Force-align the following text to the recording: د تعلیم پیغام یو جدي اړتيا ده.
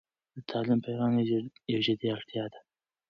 د 0.35 0.37
تعلیم 0.49 0.79
پیغام 0.85 1.11
یو 1.71 1.79
جدي 1.87 2.07
اړتيا 2.15 2.45
ده. 2.51 2.59